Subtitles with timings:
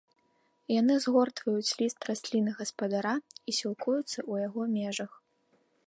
[0.75, 5.11] Яны згортваюць ліст расліны-гаспадара і сілкуюцца ў яго межах.